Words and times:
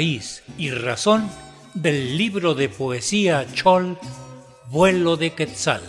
y 0.00 0.70
razón 0.70 1.28
del 1.74 2.16
libro 2.16 2.54
de 2.54 2.70
poesía 2.70 3.46
Chol, 3.52 3.98
Vuelo 4.70 5.18
de 5.18 5.34
Quetzal. 5.34 5.82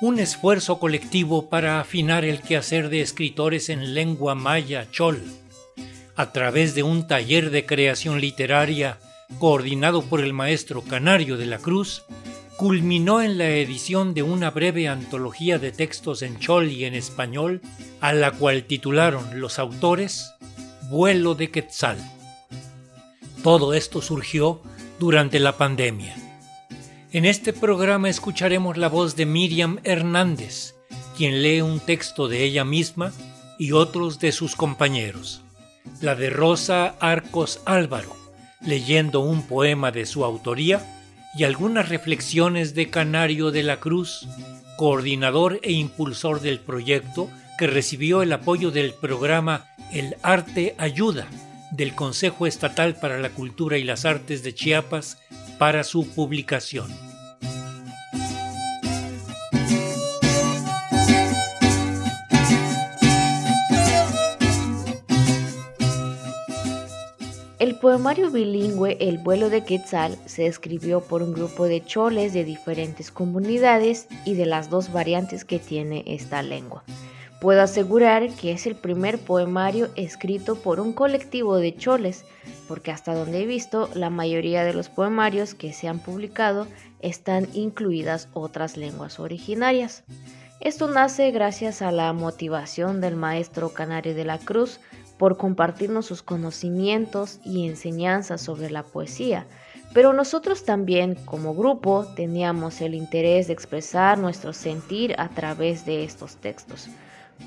Un 0.00 0.18
esfuerzo 0.18 0.80
colectivo 0.80 1.48
para 1.48 1.78
afinar 1.78 2.24
el 2.24 2.40
quehacer 2.40 2.88
de 2.88 3.00
escritores 3.00 3.68
en 3.68 3.94
lengua 3.94 4.34
maya 4.34 4.90
Chol, 4.90 5.22
a 6.16 6.32
través 6.32 6.74
de 6.74 6.82
un 6.82 7.06
taller 7.06 7.50
de 7.50 7.64
creación 7.64 8.20
literaria 8.20 8.98
coordinado 9.38 10.02
por 10.02 10.20
el 10.20 10.32
maestro 10.32 10.82
Canario 10.82 11.36
de 11.36 11.46
la 11.46 11.58
Cruz, 11.58 12.02
culminó 12.58 13.22
en 13.22 13.38
la 13.38 13.48
edición 13.50 14.14
de 14.14 14.24
una 14.24 14.50
breve 14.50 14.88
antología 14.88 15.60
de 15.60 15.70
textos 15.70 16.22
en 16.22 16.40
chol 16.40 16.72
y 16.72 16.86
en 16.86 16.94
español, 16.96 17.62
a 18.00 18.12
la 18.12 18.32
cual 18.32 18.64
titularon 18.64 19.40
los 19.40 19.60
autores 19.60 20.32
Vuelo 20.90 21.36
de 21.36 21.52
Quetzal. 21.52 21.98
Todo 23.44 23.74
esto 23.74 24.02
surgió 24.02 24.60
durante 24.98 25.38
la 25.38 25.56
pandemia. 25.56 26.16
En 27.12 27.26
este 27.26 27.52
programa 27.52 28.08
escucharemos 28.08 28.76
la 28.76 28.88
voz 28.88 29.14
de 29.14 29.24
Miriam 29.24 29.78
Hernández, 29.84 30.74
quien 31.16 31.44
lee 31.44 31.60
un 31.60 31.78
texto 31.78 32.26
de 32.26 32.42
ella 32.42 32.64
misma 32.64 33.12
y 33.60 33.70
otros 33.70 34.18
de 34.18 34.32
sus 34.32 34.56
compañeros. 34.56 35.42
La 36.00 36.16
de 36.16 36.28
Rosa 36.28 36.96
Arcos 36.98 37.60
Álvaro, 37.66 38.16
leyendo 38.60 39.20
un 39.20 39.46
poema 39.46 39.92
de 39.92 40.06
su 40.06 40.24
autoría 40.24 40.97
y 41.38 41.44
algunas 41.44 41.88
reflexiones 41.88 42.74
de 42.74 42.90
Canario 42.90 43.52
de 43.52 43.62
la 43.62 43.78
Cruz, 43.78 44.26
coordinador 44.76 45.60
e 45.62 45.70
impulsor 45.70 46.40
del 46.40 46.58
proyecto 46.58 47.30
que 47.56 47.68
recibió 47.68 48.22
el 48.22 48.32
apoyo 48.32 48.72
del 48.72 48.92
programa 48.92 49.66
El 49.92 50.16
Arte 50.22 50.74
Ayuda 50.78 51.28
del 51.70 51.94
Consejo 51.94 52.48
Estatal 52.48 52.96
para 52.96 53.20
la 53.20 53.30
Cultura 53.30 53.78
y 53.78 53.84
las 53.84 54.04
Artes 54.04 54.42
de 54.42 54.52
Chiapas 54.52 55.18
para 55.58 55.84
su 55.84 56.08
publicación. 56.12 57.07
Poemario 67.88 68.30
bilingüe 68.30 68.98
El 69.00 69.16
vuelo 69.16 69.48
de 69.48 69.64
Quetzal 69.64 70.18
se 70.26 70.46
escribió 70.46 71.00
por 71.00 71.22
un 71.22 71.32
grupo 71.32 71.64
de 71.64 71.82
choles 71.82 72.34
de 72.34 72.44
diferentes 72.44 73.10
comunidades 73.10 74.08
y 74.26 74.34
de 74.34 74.44
las 74.44 74.68
dos 74.68 74.92
variantes 74.92 75.46
que 75.46 75.58
tiene 75.58 76.04
esta 76.06 76.42
lengua. 76.42 76.84
Puedo 77.40 77.62
asegurar 77.62 78.28
que 78.34 78.52
es 78.52 78.66
el 78.66 78.74
primer 78.76 79.18
poemario 79.18 79.88
escrito 79.96 80.56
por 80.56 80.80
un 80.80 80.92
colectivo 80.92 81.56
de 81.56 81.74
choles, 81.76 82.26
porque 82.68 82.92
hasta 82.92 83.14
donde 83.14 83.42
he 83.42 83.46
visto, 83.46 83.88
la 83.94 84.10
mayoría 84.10 84.64
de 84.64 84.74
los 84.74 84.90
poemarios 84.90 85.54
que 85.54 85.72
se 85.72 85.88
han 85.88 85.98
publicado 85.98 86.66
están 87.00 87.48
incluidas 87.54 88.28
otras 88.34 88.76
lenguas 88.76 89.18
originarias. 89.18 90.04
Esto 90.60 90.88
nace 90.88 91.30
gracias 91.30 91.80
a 91.80 91.90
la 91.90 92.12
motivación 92.12 93.00
del 93.00 93.16
maestro 93.16 93.70
Canario 93.70 94.14
de 94.14 94.26
la 94.26 94.36
Cruz 94.36 94.78
por 95.18 95.36
compartirnos 95.36 96.06
sus 96.06 96.22
conocimientos 96.22 97.40
y 97.44 97.66
enseñanzas 97.66 98.40
sobre 98.40 98.70
la 98.70 98.84
poesía, 98.84 99.46
pero 99.92 100.12
nosotros 100.12 100.64
también 100.64 101.14
como 101.24 101.54
grupo 101.54 102.06
teníamos 102.14 102.80
el 102.80 102.94
interés 102.94 103.46
de 103.46 103.52
expresar 103.52 104.18
nuestro 104.18 104.52
sentir 104.52 105.14
a 105.18 105.28
través 105.28 105.84
de 105.84 106.04
estos 106.04 106.36
textos. 106.36 106.88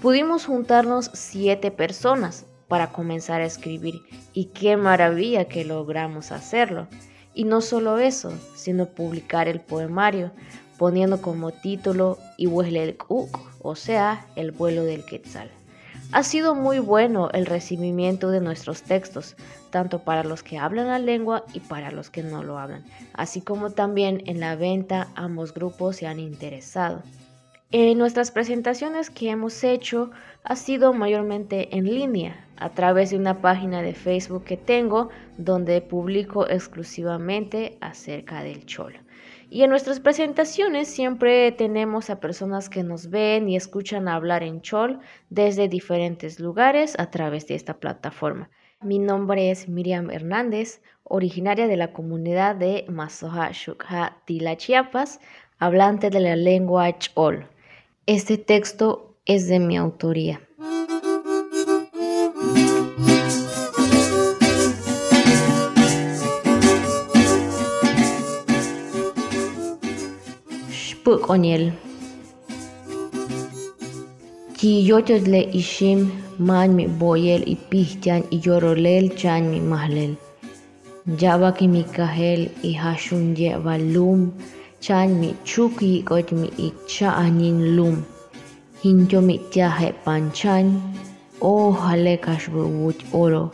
Pudimos 0.02 0.46
juntarnos 0.46 1.12
siete 1.14 1.72
personas 1.72 2.46
para 2.68 2.92
comenzar 2.92 3.42
a 3.42 3.46
escribir 3.46 4.02
y 4.34 4.46
qué 4.46 4.78
maravilla 4.78 5.46
que 5.46 5.66
logramos 5.66 6.31
hacerlo. 6.31 6.88
Y 7.34 7.44
no 7.44 7.62
solo 7.62 8.00
eso, 8.00 8.31
sino 8.56 8.88
publicar 8.88 9.48
el 9.48 9.60
poemario, 9.60 10.31
poniendo 10.78 11.22
como 11.22 11.52
título 11.52 12.18
Ihuehlelkuk, 12.38 13.38
o 13.62 13.76
sea, 13.76 14.26
el 14.36 14.52
vuelo 14.52 14.84
del 14.84 15.06
Quetzal. 15.06 15.52
Ha 16.14 16.24
sido 16.24 16.56
muy 16.56 16.80
bueno 16.80 17.30
el 17.32 17.46
recibimiento 17.46 18.32
de 18.32 18.42
nuestros 18.42 18.84
textos, 18.84 19.38
tanto 19.70 20.00
para 20.00 20.26
los 20.26 20.44
que 20.44 20.58
hablan 20.58 20.88
la 20.88 21.00
lengua 21.00 21.46
y 21.54 21.62
para 21.62 21.90
los 21.90 22.10
que 22.10 22.22
no 22.22 22.44
lo 22.44 22.60
hablan, 22.60 22.84
así 23.14 23.40
como 23.40 23.70
también 23.70 24.22
en 24.26 24.42
la 24.42 24.58
venta 24.58 25.08
ambos 25.16 25.54
grupos 25.54 25.96
se 25.96 26.08
han 26.08 26.20
interesado. 26.20 27.02
En 27.72 27.98
nuestras 27.98 28.32
presentaciones 28.32 29.10
que 29.10 29.30
hemos 29.30 29.64
hecho 29.64 30.12
ha 30.44 30.58
sido 30.58 30.92
mayormente 30.92 31.78
en 31.78 31.86
línea, 31.86 32.46
a 32.58 32.72
través 32.72 33.12
de 33.12 33.18
una 33.18 33.42
página 33.42 33.82
de 33.82 33.94
Facebook 33.94 34.44
que 34.44 34.58
tengo 34.58 35.10
donde 35.38 35.80
publico 35.80 36.46
exclusivamente 36.46 37.78
acerca 37.80 38.44
del 38.44 38.66
cholo. 38.66 39.00
Y 39.53 39.63
en 39.63 39.69
nuestras 39.69 40.00
presentaciones 40.00 40.88
siempre 40.88 41.51
tenemos 41.51 42.09
a 42.09 42.22
personas 42.22 42.69
que 42.69 42.84
nos 42.84 43.09
ven 43.09 43.50
y 43.50 43.57
escuchan 43.57 44.07
hablar 44.07 44.44
en 44.44 44.62
Chol 44.62 45.01
desde 45.29 45.67
diferentes 45.67 46.39
lugares 46.39 46.97
a 46.97 47.12
través 47.12 47.47
de 47.47 47.56
esta 47.56 47.73
plataforma. 47.73 48.50
Mi 48.81 48.97
nombre 48.97 49.51
es 49.51 49.67
Miriam 49.67 50.09
Hernández, 50.09 50.81
originaria 51.03 51.67
de 51.67 51.75
la 51.75 51.91
comunidad 51.91 52.56
de 52.56 52.85
Masoja 52.88 53.51
Shukha 53.51 54.22
Tila 54.23 54.56
Chiapas, 54.56 55.19
hablante 55.59 56.09
de 56.09 56.22
la 56.22 56.38
lengua 56.38 56.97
Chol. 56.97 57.45
Este 58.06 58.38
texto 58.38 59.18
es 59.25 59.50
de 59.50 59.59
mi 59.59 59.75
autoría. 59.75 60.39
लिप 71.07 71.28
अनल 71.31 71.72
जस 74.63 75.79
मा 76.41 76.67
बोयल 77.00 77.44
इपिच 77.47 78.03
चाहिँ 78.03 78.39
जरलेल 78.39 79.07
चाँजेल 79.07 80.17
जावा 81.09 81.51
किमिहे 81.51 82.73
हसु 82.73 83.16
जुम 83.16 84.31
चाँजु 84.81 85.67
इच्छा 86.59 87.29
नि 87.29 87.51
लुम 87.51 88.03
हिजो 88.85 89.22
मि 89.22 89.39
चाह 89.53 89.89
पञ्चाय 89.89 90.63
ओरो, 91.41 91.72
हालसबो 91.72 92.94
ओर 93.16 93.51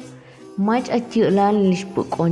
माल 0.59 0.83
लिचपको 1.55 2.27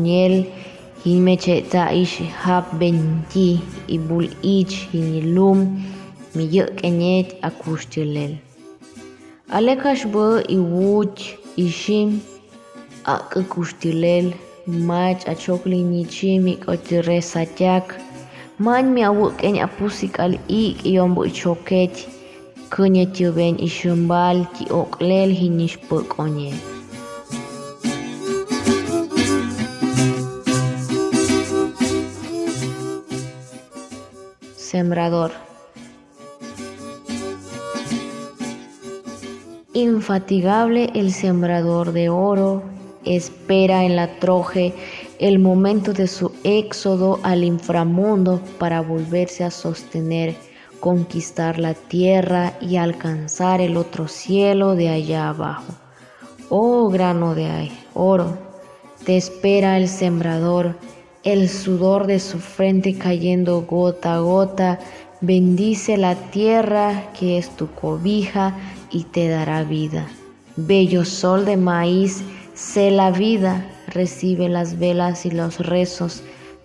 Himechetzaish 1.05 2.17
hab 2.43 2.65
benti 2.81 3.61
ibul 3.95 4.25
ich 4.41 4.89
hinilum 4.89 5.59
miyekkenet 6.33 7.37
akushtilel. 7.45 8.33
Alekash 9.57 10.09
bo 10.09 10.41
iwuch 10.57 11.37
ishim 11.65 12.09
akakushtilel 13.05 14.33
mach 14.65 15.21
achokli 15.29 15.85
nichimik 15.85 16.65
otiresatyak 16.73 17.85
man 18.57 18.89
mi 18.93 19.05
awuken 19.05 19.61
apusik 19.61 20.17
al 20.19 20.33
ik 20.49 20.81
iyombo 20.89 21.21
ichoket 21.29 21.95
kunye 22.73 23.05
tiuben 23.13 23.61
ishumbal 23.67 24.37
ti 24.57 24.65
oklel 24.81 25.29
hinishpuk 25.29 26.17
onyet. 26.17 26.74
Sembrador. 34.75 35.31
Infatigable 39.71 40.91
el 40.93 41.13
sembrador 41.13 41.93
de 41.93 42.09
oro, 42.09 42.61
espera 43.05 43.85
en 43.85 43.95
la 43.95 44.19
troje 44.19 44.73
el 45.19 45.39
momento 45.39 45.93
de 45.93 46.07
su 46.07 46.33
éxodo 46.43 47.21
al 47.23 47.45
inframundo 47.45 48.41
para 48.59 48.81
volverse 48.81 49.45
a 49.45 49.49
sostener, 49.49 50.35
conquistar 50.81 51.57
la 51.57 51.73
tierra 51.73 52.51
y 52.59 52.75
alcanzar 52.75 53.61
el 53.61 53.77
otro 53.77 54.09
cielo 54.09 54.75
de 54.75 54.89
allá 54.89 55.29
abajo. 55.29 55.73
Oh 56.49 56.89
grano 56.89 57.33
de 57.33 57.71
oro, 57.93 58.37
te 59.05 59.15
espera 59.15 59.77
el 59.77 59.87
sembrador 59.87 60.75
el 61.25 61.49
sudor 61.49 62.05
de 62.05 62.19
su 62.19 62.37
frente 62.37 62.97
cayendo 62.97 63.63
gota 63.63 64.15
a 64.15 64.19
gota, 64.19 64.79
bendice 65.21 65.97
la 65.97 66.13
tierra 66.13 67.11
que 67.17 67.39
es 67.39 67.49
tu 67.49 67.67
cobija 67.71 68.55
y 68.91 69.05
te 69.05 69.27
dará 69.27 69.63
vida. 69.63 70.07
Bello 70.55 71.03
sol 71.03 71.43
de 71.45 71.57
maíz, 71.57 72.23
sé 72.53 72.91
la 72.91 73.09
vida, 73.09 73.65
recibe 73.87 74.49
las 74.49 74.77
velas 74.77 75.25
y 75.25 75.31
los 75.31 75.59
rezos, 75.65 76.21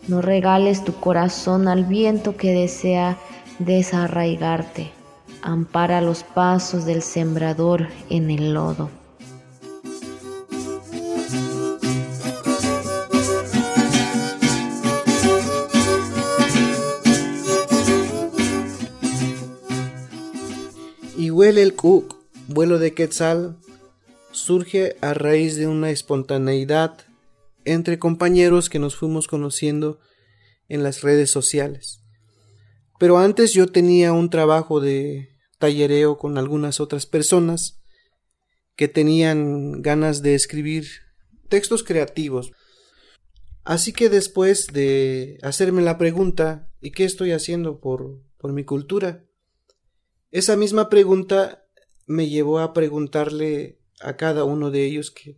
no 0.08 0.20
regales 0.20 0.84
tu 0.84 0.92
corazón 0.92 1.66
al 1.66 1.84
viento 1.86 2.36
que 2.36 2.52
desea 2.52 3.16
desarraigarte. 3.58 4.92
ampara 5.42 6.02
los 6.02 6.22
pasos 6.22 6.84
del 6.84 7.00
sembrador 7.00 7.88
en 8.10 8.30
el 8.30 8.52
lodo. 8.52 8.90
Cuc, 21.80 22.14
vuelo 22.46 22.78
de 22.78 22.92
quetzal, 22.92 23.56
surge 24.32 24.96
a 25.00 25.14
raíz 25.14 25.56
de 25.56 25.66
una 25.66 25.90
espontaneidad 25.90 26.98
entre 27.64 27.98
compañeros 27.98 28.68
que 28.68 28.78
nos 28.78 28.96
fuimos 28.96 29.28
conociendo 29.28 29.98
en 30.68 30.82
las 30.82 31.00
redes 31.00 31.30
sociales. 31.30 32.02
Pero 32.98 33.16
antes 33.16 33.54
yo 33.54 33.66
tenía 33.66 34.12
un 34.12 34.28
trabajo 34.28 34.82
de 34.82 35.30
tallereo 35.58 36.18
con 36.18 36.36
algunas 36.36 36.80
otras 36.80 37.06
personas 37.06 37.80
que 38.76 38.86
tenían 38.88 39.80
ganas 39.80 40.20
de 40.20 40.34
escribir 40.34 40.86
textos 41.48 41.82
creativos. 41.82 42.52
Así 43.64 43.94
que 43.94 44.10
después 44.10 44.66
de 44.66 45.38
hacerme 45.40 45.80
la 45.80 45.96
pregunta 45.96 46.70
¿y 46.82 46.90
qué 46.90 47.04
estoy 47.04 47.32
haciendo 47.32 47.80
por, 47.80 48.20
por 48.36 48.52
mi 48.52 48.64
cultura? 48.64 49.24
Esa 50.30 50.56
misma 50.56 50.90
pregunta 50.90 51.60
me 52.06 52.28
llevó 52.28 52.58
a 52.58 52.72
preguntarle 52.72 53.78
a 54.00 54.16
cada 54.16 54.44
uno 54.44 54.70
de 54.70 54.84
ellos 54.84 55.10
qué, 55.10 55.36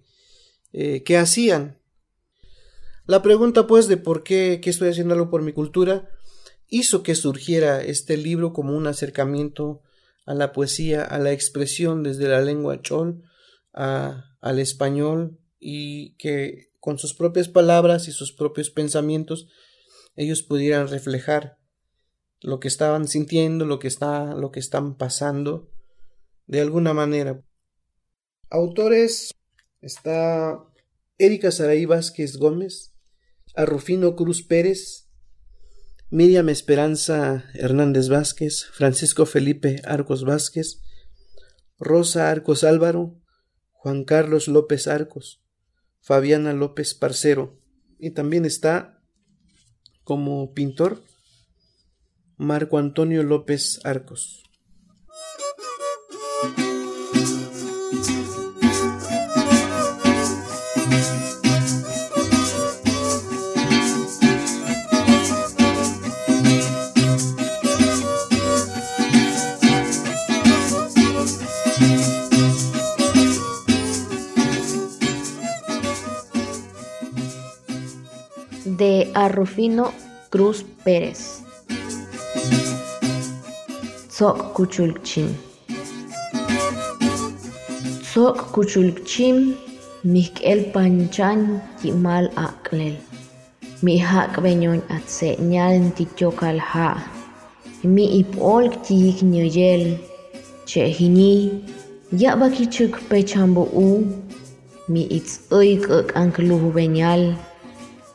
eh, 0.73 1.03
qué 1.03 1.17
hacían. 1.17 1.79
La 3.06 3.23
pregunta, 3.23 3.67
pues, 3.67 3.88
de 3.88 3.97
por 3.97 4.23
qué, 4.23 4.61
estoy 4.64 4.88
haciendo 4.88 5.14
algo 5.14 5.31
por 5.31 5.43
mi 5.43 5.53
cultura, 5.53 6.09
hizo 6.69 7.03
que 7.03 7.14
surgiera 7.14 7.82
este 7.82 8.17
libro 8.17 8.53
como 8.53 8.76
un 8.76 8.87
acercamiento 8.87 9.82
a 10.25 10.35
la 10.35 10.53
poesía, 10.53 11.03
a 11.03 11.19
la 11.19 11.32
expresión 11.32 12.03
desde 12.03 12.29
la 12.29 12.41
lengua 12.41 12.81
chol 12.81 13.25
al 13.73 14.58
español 14.58 15.38
y 15.58 16.15
que 16.17 16.70
con 16.79 16.99
sus 16.99 17.15
propias 17.15 17.49
palabras 17.49 18.08
y 18.08 18.12
sus 18.12 18.32
propios 18.32 18.70
pensamientos 18.70 19.49
ellos 20.15 20.43
pudieran 20.43 20.88
reflejar 20.88 21.58
lo 22.41 22.61
que 22.61 22.69
estaban 22.69 23.08
sintiendo, 23.08 23.65
lo 23.65 23.79
que 23.79 23.88
está, 23.88 24.35
lo 24.35 24.50
que 24.50 24.61
están 24.61 24.97
pasando 24.97 25.72
de 26.47 26.61
alguna 26.61 26.93
manera. 26.93 27.43
Autores 28.50 29.35
está 29.81 30.62
Erika 31.19 31.50
Saray 31.50 31.85
Vázquez 31.87 32.37
Gómez, 32.37 32.94
a 33.55 33.65
Rufino 33.65 34.17
Cruz 34.17 34.43
Pérez, 34.43 35.09
Miriam 36.11 36.49
Esperanza 36.49 37.44
Hernández 37.55 38.09
Vázquez, 38.09 38.67
Francisco 38.67 39.25
Felipe 39.25 39.81
Arcos 39.85 40.25
Vázquez, 40.25 40.83
Rosa 41.79 42.31
Arcos 42.31 42.65
Álvaro, 42.65 43.19
Juan 43.71 44.05
Carlos 44.05 44.47
López 44.49 44.87
Arcos, 44.89 45.43
Fabiana 46.00 46.53
López 46.53 46.94
Parcero, 46.94 47.59
y 47.99 48.11
también 48.11 48.44
está 48.44 49.03
como 50.05 50.53
pintor 50.53 51.03
Marco 52.37 52.79
Antonio 52.79 53.23
López 53.23 53.81
Arcos. 53.85 54.43
Rufino 79.32 79.93
Cruz 80.31 80.62
Pérez. 80.84 81.40
Sok 84.08 84.55
Kuchulchim. 84.55 85.29
Sok 88.12 88.52
Kuchulchim 88.52 89.56
Mikel 90.05 90.70
Panchan 90.73 91.61
Yimal 91.82 92.29
Aklel. 92.37 92.96
Mi 93.82 93.96
hak 93.99 94.37
benyon 94.43 94.82
at 94.90 95.08
se 95.08 95.37
nyal 95.37 95.90
tichokal 95.96 96.58
ha. 96.58 96.88
Mi 97.84 98.23
ipol 98.23 98.69
tihik 98.84 99.23
nyoyel. 99.23 99.99
Che 100.67 100.93
hini. 100.93 101.64
Ya 102.12 102.37
bakichuk 102.37 103.00
pechambo 103.08 103.64
u. 103.73 104.06
Mi 104.88 105.02
its 105.08 105.40
oik 105.50 105.88
ankluhu. 106.14 106.73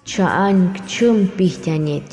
Chaan 0.08 0.74
kchum 0.74 1.28
pihtanet. 1.38 2.12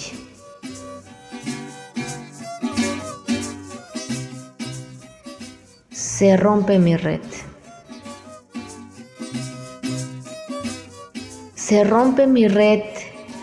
Se 5.93 6.37
rompe 6.37 6.79
mi 6.79 6.97
red. 6.97 7.29
Se 11.55 11.85
rompe 11.85 12.27
mi 12.27 12.49
red 12.49 12.83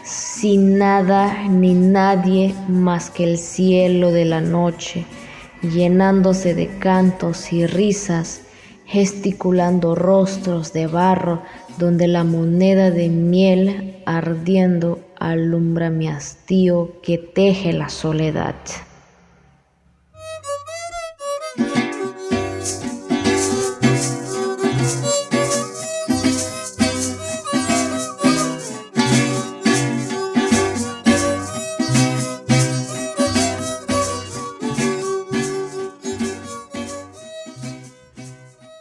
sin 0.04 0.78
nada 0.78 1.48
ni 1.48 1.74
nadie 1.74 2.54
más 2.68 3.10
que 3.10 3.24
el 3.24 3.38
cielo 3.38 4.12
de 4.12 4.26
la 4.26 4.42
noche, 4.42 5.06
llenándose 5.62 6.54
de 6.56 6.68
cantos 6.78 7.54
y 7.54 7.68
risas, 7.68 8.42
gesticulando 8.86 9.96
rostros 9.96 10.74
de 10.74 10.88
barro 10.88 11.42
donde 11.82 12.08
la 12.08 12.24
moneda 12.24 12.92
de 12.92 13.10
miel 13.10 14.04
ardiendo 14.06 15.00
alumbra 15.18 15.90
mi 15.90 16.08
hastío 16.10 17.02
que 17.02 17.18
teje 17.18 17.74
la 17.74 17.90
soledad. 17.90 18.54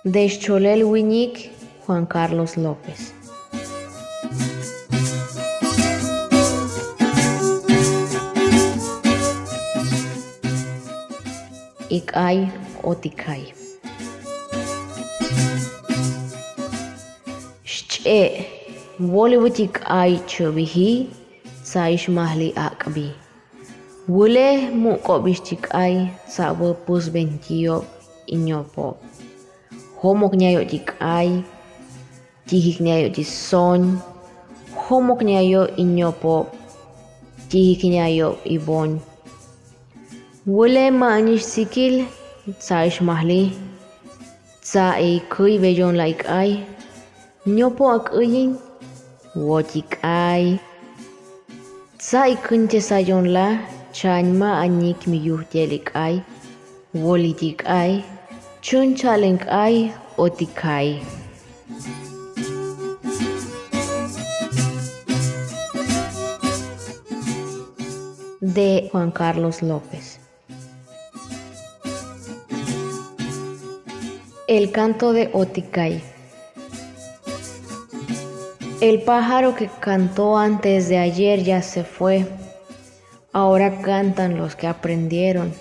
De 0.04 0.28
Cholel 0.38 0.85
Wiñic 0.85 1.50
Juan 1.90 2.06
Carlos 2.06 2.54
López. 2.54 3.11
Icay 11.90 12.47
Oticay. 12.87 13.50
Shche 17.66 18.47
Bollywoodic 19.02 19.82
ay 19.90 20.23
chobihi 20.30 21.11
saish 21.66 22.06
mahli 22.06 22.54
akbi. 22.54 23.11
Wule 24.06 24.70
mukobishtik 24.70 25.66
ay 25.75 26.14
sabo 26.30 26.78
pus 26.87 27.11
benchiyo 27.11 27.82
inyopop. 28.30 29.02
Homok 29.99 30.38
nyayotik 30.38 30.94
ay 31.02 31.42
тихих 32.50 32.83
gnyayo 32.83 33.09
ti 33.14 33.23
son, 33.23 34.02
homo 34.75 35.14
gnyayo 35.14 35.71
inyopo, 35.78 36.50
tihik 37.47 37.87
gnyayo 37.87 38.35
ibon. 38.42 38.99
Wole 40.47 40.90
maanish 40.90 41.47
sikil, 41.47 42.11
tsaish 42.59 42.99
mahli, 43.07 43.54
tsa 44.66 44.99
e 44.99 45.23
kuy 45.30 45.62
beyon 45.62 45.95
laik 45.95 46.26
ay, 46.26 46.59
nyopo 47.47 47.87
ak 47.95 48.11
uyin, 48.19 48.59
wotik 49.38 50.02
ay. 50.02 50.59
Tsa 52.02 52.26
e 52.35 52.35
kunte 52.35 52.83
sayon 52.83 53.30
la, 53.30 53.62
chanma 53.95 54.59
anik 54.66 55.07
miyuhtelik 55.07 55.95
ay, 55.95 56.19
wolitik 56.99 57.62
ay, 57.71 58.02
chunchalenk 58.59 59.47
ay, 59.47 59.95
otik 60.19 60.59
ay. 60.66 60.99
De 68.54 68.88
Juan 68.90 69.11
Carlos 69.11 69.62
López. 69.62 70.19
El 74.49 74.73
canto 74.73 75.12
de 75.12 75.30
Oticay. 75.33 76.02
El 78.80 79.02
pájaro 79.02 79.54
que 79.54 79.69
cantó 79.80 80.38
antes 80.38 80.88
de 80.88 80.99
ayer 80.99 81.45
ya 81.45 81.62
se 81.62 81.85
fue. 81.85 82.26
Ahora 83.33 83.80
cantan 83.83 84.37
los 84.37 84.57
que 84.57 84.66
aprendieron. 84.66 85.52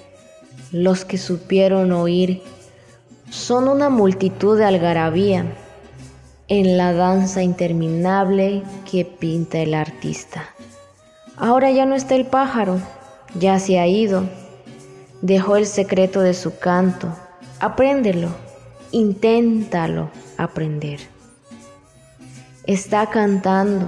los 0.71 1.03
que 1.05 1.17
supieron 1.17 1.91
oír, 1.91 2.43
son 3.29 3.67
una 3.67 3.89
multitud 3.89 4.57
de 4.57 4.65
algarabía 4.65 5.45
en 6.47 6.77
la 6.77 6.93
danza 6.93 7.41
interminable 7.43 8.63
que 8.89 9.05
pinta 9.05 9.59
el 9.59 9.73
artista. 9.73 10.53
Ahora 11.39 11.71
ya 11.71 11.85
no 11.85 11.95
está 11.95 12.15
el 12.15 12.25
pájaro, 12.25 12.81
ya 13.33 13.59
se 13.59 13.79
ha 13.79 13.87
ido, 13.87 14.27
dejó 15.21 15.55
el 15.55 15.65
secreto 15.65 16.19
de 16.19 16.33
su 16.33 16.59
canto. 16.59 17.15
Apréndelo, 17.61 18.27
inténtalo 18.91 20.09
aprender. 20.37 20.99
Está 22.65 23.09
cantando, 23.09 23.87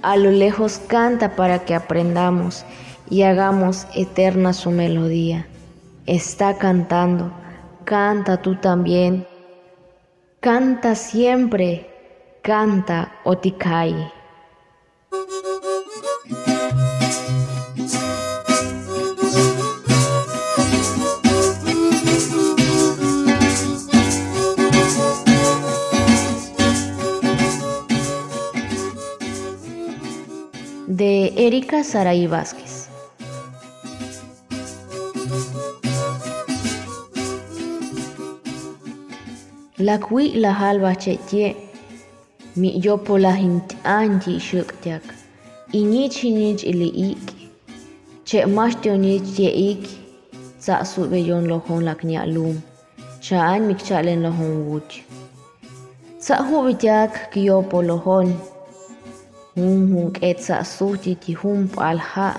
a 0.00 0.16
lo 0.16 0.30
lejos 0.30 0.78
canta 0.78 1.36
para 1.36 1.66
que 1.66 1.74
aprendamos 1.74 2.64
y 3.10 3.24
hagamos 3.24 3.86
eterna 3.94 4.54
su 4.54 4.70
melodía. 4.70 5.46
Está 6.06 6.56
cantando, 6.56 7.30
canta 7.84 8.40
tú 8.40 8.56
también. 8.56 9.26
Canta 10.40 10.94
siempre, 10.94 11.90
canta 12.40 13.12
Otikai. 13.24 14.17
Erika 31.68 31.84
Saray 31.84 32.26
Vázquez. 32.26 32.88
La 39.78 39.98
cui 39.98 40.32
la 40.40 40.54
halva 40.54 40.94
chetie, 40.94 41.56
mi 42.56 42.80
yo 42.80 42.96
po 42.96 43.18
la 43.18 43.32
hint 43.36 43.76
anji 43.84 44.40
shuktiak, 44.40 45.02
y 45.74 45.84
nich 45.84 46.24
nich 46.24 46.64
ili 46.64 46.88
ik, 47.10 47.26
che 48.24 48.46
mashtio 48.46 48.96
nich 48.96 49.38
ye 49.38 49.50
ik, 49.72 49.88
sa 50.58 50.84
su 50.84 51.06
beyon 51.06 51.48
lohon 51.48 51.84
la 51.84 51.94
knya 51.94 52.24
lum, 52.24 52.62
cha 53.20 53.52
an 53.52 53.68
mik 53.68 53.84
chalen 53.84 54.22
lohon 54.22 54.64
wuch. 54.70 55.02
Sa 56.18 56.42
hu 56.42 56.64
bitiak 56.64 57.30
kiyo 57.32 57.60
po 57.68 57.82
lohon, 57.82 58.32
Hun 59.58 59.90
hun 59.90 60.10
etsa 60.22 60.56
suti 60.62 61.12
ti 61.22 61.32
hun 61.34 61.66
palha. 61.74 62.30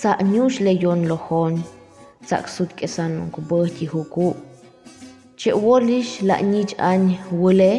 Sa 0.00 0.10
nyush 0.32 0.60
le 0.60 0.72
yon 0.84 1.08
lohon. 1.10 1.54
Sa 2.28 2.36
ksut 2.44 2.70
kesan 2.78 3.32
ko 3.32 3.40
ti 3.76 3.86
huku. 3.92 4.36
Che 5.40 5.50
wolish 5.64 6.20
la 6.28 6.36
nich 6.52 6.74
an 6.90 7.16
wule 7.32 7.72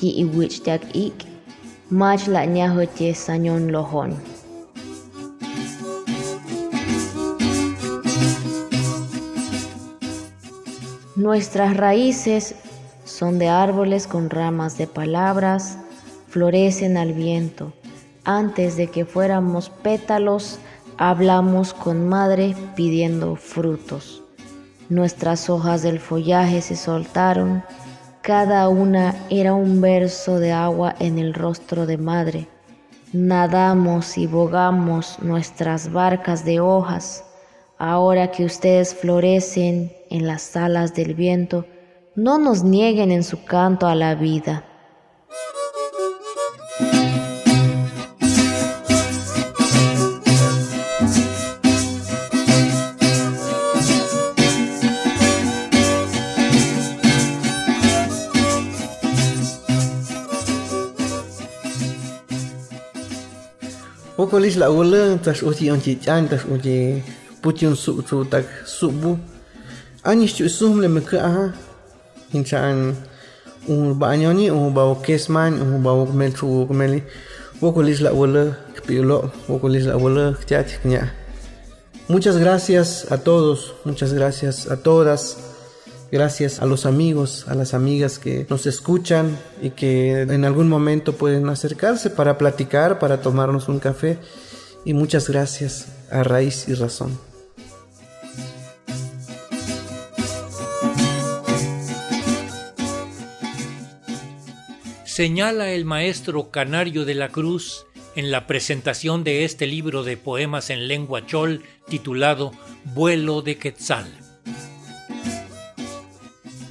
ti 0.00 0.08
iwich 0.22 0.64
tak 0.64 0.82
ik. 0.96 1.28
Mach 1.90 2.24
la 2.34 2.42
nya 2.54 2.66
hote 2.72 3.08
sanyon 3.24 3.68
lohon. 3.74 4.16
Nuestras 11.16 11.76
raíces 11.76 12.54
son 13.04 13.38
de 13.38 13.48
árboles 13.48 14.06
con 14.06 14.30
ramas 14.30 14.78
de 14.78 14.86
palabras, 14.86 15.76
florecen 16.28 16.96
al 16.96 17.12
viento. 17.12 17.72
Antes 18.24 18.76
de 18.76 18.88
que 18.88 19.04
fuéramos 19.04 19.70
pétalos, 19.70 20.58
hablamos 20.98 21.74
con 21.74 22.08
madre 22.08 22.54
pidiendo 22.76 23.36
frutos. 23.36 24.22
Nuestras 24.88 25.48
hojas 25.50 25.82
del 25.82 26.00
follaje 26.00 26.60
se 26.60 26.76
soltaron, 26.76 27.62
cada 28.22 28.68
una 28.68 29.14
era 29.30 29.54
un 29.54 29.80
verso 29.80 30.38
de 30.38 30.52
agua 30.52 30.94
en 30.98 31.18
el 31.18 31.32
rostro 31.32 31.86
de 31.86 31.96
madre. 31.96 32.48
Nadamos 33.14 34.18
y 34.18 34.26
bogamos 34.26 35.18
nuestras 35.22 35.90
barcas 35.90 36.44
de 36.44 36.60
hojas. 36.60 37.24
Ahora 37.78 38.30
que 38.30 38.44
ustedes 38.44 38.94
florecen 38.94 39.92
en 40.10 40.26
las 40.26 40.56
alas 40.56 40.94
del 40.94 41.14
viento, 41.14 41.64
no 42.16 42.38
nos 42.38 42.64
nieguen 42.64 43.12
en 43.12 43.22
su 43.24 43.44
canto 43.44 43.86
a 43.86 43.94
la 43.94 44.14
vida. 44.14 44.64
Oh, 64.18 64.24
o 64.24 64.26
kolis 64.26 64.56
la 64.58 64.66
ulen 64.66 65.20
tas 65.22 65.44
uti 65.46 65.70
on 65.70 65.78
ti 65.78 65.92
tan 65.94 66.26
tas 66.26 66.42
uti 66.54 67.02
putin 67.42 67.76
su 67.82 68.02
tu 68.02 68.24
tak 68.32 68.44
subu 68.66 69.12
ani 70.02 70.26
shtu 70.26 70.48
sum 70.58 70.80
le 70.82 70.88
meka 70.88 71.18
aha. 71.28 71.46
Hinchan 72.32 72.78
un 73.68 73.94
baño 74.00 74.32
ni 74.34 74.50
un 74.50 74.74
bau 74.74 74.94
kesman, 75.06 75.52
un 75.62 75.78
bau 75.86 76.02
okmel 76.02 76.32
chu 76.38 76.46
okmeli 76.62 77.00
o 77.62 77.68
la 78.04 78.10
ulen 78.12 78.48
kpilo 78.76 79.30
o 79.48 79.58
kolis 79.62 79.84
la 79.86 79.96
ulen 79.96 80.34
tiat 80.48 80.68
knya 80.82 81.02
muchas 82.08 82.36
gracias 82.38 83.06
a 83.14 83.18
todos 83.18 83.74
muchas 83.84 84.12
gracias 84.12 84.66
a 84.66 84.76
todas. 84.76 85.47
Gracias 86.10 86.60
a 86.60 86.66
los 86.66 86.86
amigos, 86.86 87.46
a 87.48 87.54
las 87.54 87.74
amigas 87.74 88.18
que 88.18 88.46
nos 88.48 88.66
escuchan 88.66 89.38
y 89.60 89.70
que 89.70 90.22
en 90.22 90.44
algún 90.46 90.68
momento 90.68 91.14
pueden 91.14 91.48
acercarse 91.50 92.08
para 92.08 92.38
platicar, 92.38 92.98
para 92.98 93.20
tomarnos 93.20 93.68
un 93.68 93.78
café. 93.78 94.18
Y 94.86 94.94
muchas 94.94 95.28
gracias 95.28 95.88
a 96.10 96.22
Raíz 96.22 96.66
y 96.68 96.74
Razón. 96.74 97.18
Señala 105.04 105.72
el 105.72 105.84
maestro 105.84 106.50
Canario 106.50 107.04
de 107.04 107.14
la 107.14 107.28
Cruz 107.28 107.84
en 108.14 108.30
la 108.30 108.46
presentación 108.46 109.24
de 109.24 109.44
este 109.44 109.66
libro 109.66 110.04
de 110.04 110.16
poemas 110.16 110.70
en 110.70 110.88
lengua 110.88 111.26
chol 111.26 111.64
titulado 111.88 112.52
Vuelo 112.94 113.42
de 113.42 113.58
Quetzal. 113.58 114.27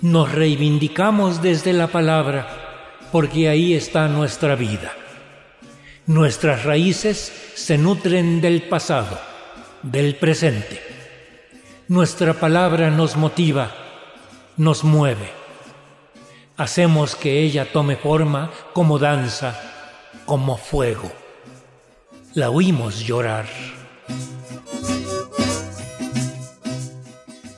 Nos 0.02 0.32
reivindicamos 0.32 1.42
desde 1.42 1.74
la 1.74 1.88
palabra 1.88 2.48
porque 3.12 3.50
ahí 3.50 3.74
está 3.74 4.08
nuestra 4.08 4.56
vida. 4.56 4.94
Nuestras 6.06 6.64
raíces 6.66 7.52
se 7.56 7.80
nutren 7.80 8.40
del 8.40 8.62
pasado, 8.62 9.20
del 9.82 10.16
presente. 10.16 10.82
Nuestra 11.88 12.36
palabra 12.36 12.92
nos 12.92 13.16
motiva, 13.16 13.72
nos 14.56 14.84
mueve. 14.84 15.32
Hacemos 16.58 17.16
que 17.16 17.42
ella 17.42 17.72
tome 17.72 17.96
forma 17.96 18.52
como 18.74 19.00
danza, 19.00 19.60
como 20.26 20.58
fuego. 20.58 21.12
La 22.36 22.52
oímos 22.52 23.00
llorar. 23.00 23.48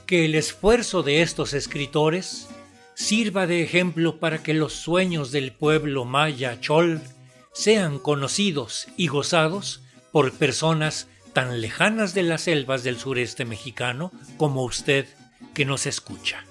Que 0.09 0.25
el 0.25 0.33
esfuerzo 0.33 1.03
de 1.03 1.21
estos 1.21 1.53
escritores 1.53 2.47
sirva 2.95 3.45
de 3.45 3.61
ejemplo 3.61 4.19
para 4.19 4.41
que 4.41 4.55
los 4.55 4.73
sueños 4.73 5.31
del 5.31 5.51
pueblo 5.51 6.03
maya 6.03 6.59
chol 6.59 6.99
sean 7.53 7.99
conocidos 7.99 8.87
y 8.97 9.05
gozados 9.05 9.83
por 10.11 10.33
personas 10.33 11.07
tan 11.31 11.61
lejanas 11.61 12.15
de 12.15 12.23
las 12.23 12.41
selvas 12.41 12.83
del 12.83 12.97
sureste 12.97 13.45
mexicano 13.45 14.11
como 14.37 14.63
usted 14.63 15.05
que 15.53 15.63
nos 15.63 15.85
escucha. 15.85 16.43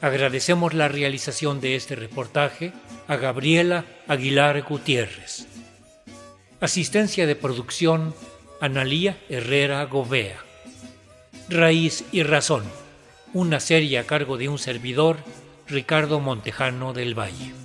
Agradecemos 0.00 0.72
la 0.72 0.88
realización 0.88 1.60
de 1.60 1.76
este 1.76 1.96
reportaje 1.96 2.72
a 3.08 3.16
Gabriela 3.16 3.84
Aguilar 4.08 4.62
Gutiérrez. 4.62 5.46
Asistencia 6.62 7.26
de 7.26 7.36
producción 7.36 8.14
Analía 8.60 9.16
Herrera 9.30 9.82
Govea. 9.86 10.36
Raíz 11.48 12.04
y 12.12 12.24
Razón, 12.24 12.62
una 13.32 13.58
serie 13.58 13.98
a 13.98 14.04
cargo 14.04 14.36
de 14.36 14.50
un 14.50 14.58
servidor, 14.58 15.16
Ricardo 15.66 16.20
Montejano 16.20 16.92
del 16.92 17.18
Valle. 17.18 17.59